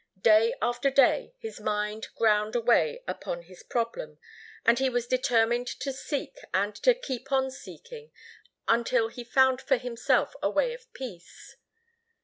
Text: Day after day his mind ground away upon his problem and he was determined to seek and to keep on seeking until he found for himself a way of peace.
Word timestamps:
Day 0.23 0.55
after 0.63 0.89
day 0.89 1.35
his 1.37 1.59
mind 1.59 2.07
ground 2.15 2.55
away 2.55 3.03
upon 3.07 3.43
his 3.43 3.61
problem 3.61 4.17
and 4.65 4.79
he 4.79 4.89
was 4.89 5.05
determined 5.05 5.67
to 5.67 5.93
seek 5.93 6.39
and 6.55 6.73
to 6.77 6.95
keep 6.95 7.31
on 7.31 7.51
seeking 7.51 8.11
until 8.67 9.09
he 9.09 9.23
found 9.23 9.61
for 9.61 9.77
himself 9.77 10.33
a 10.41 10.49
way 10.49 10.73
of 10.73 10.91
peace. 10.93 11.55